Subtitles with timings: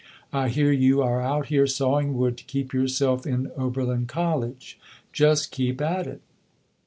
[0.33, 4.79] I hear you are out here sawing wood to keep yourself in Oberlin College.
[5.13, 6.21] Just keep at it".